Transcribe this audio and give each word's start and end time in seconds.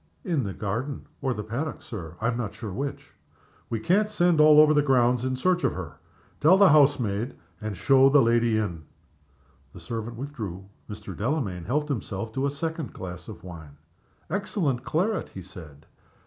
"In 0.23 0.43
the 0.43 0.53
garden, 0.53 1.05
or 1.21 1.31
the 1.31 1.43
paddock, 1.43 1.83
Sir 1.83 2.15
I 2.19 2.29
am 2.29 2.35
not 2.35 2.55
sure 2.55 2.73
which." 2.73 3.11
"We 3.69 3.79
can't 3.79 4.09
send 4.09 4.41
all 4.41 4.59
over 4.59 4.73
the 4.73 4.81
grounds 4.81 5.23
in 5.23 5.35
search 5.35 5.63
of 5.63 5.73
her. 5.73 5.99
Tell 6.39 6.57
the 6.57 6.69
house 6.69 6.99
maid, 6.99 7.35
and 7.61 7.77
show 7.77 8.09
the 8.09 8.19
lady 8.19 8.57
in." 8.57 8.81
The 9.73 9.79
servant 9.79 10.17
withdrew. 10.17 10.65
Mr. 10.89 11.15
Delamayn 11.15 11.65
helped 11.65 11.89
himself 11.89 12.33
to 12.33 12.47
a 12.47 12.49
second 12.49 12.93
glass 12.93 13.27
of 13.27 13.43
wine. 13.43 13.77
"Excellent 14.27 14.83
claret," 14.83 15.29
he 15.29 15.43
said. 15.43 15.85